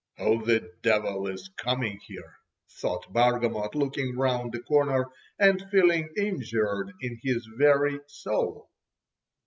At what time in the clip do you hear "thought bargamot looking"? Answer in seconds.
2.67-4.17